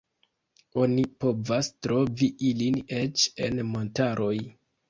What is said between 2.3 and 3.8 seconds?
ilin eĉ en